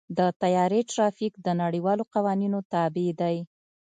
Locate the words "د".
0.17-0.19, 1.45-1.47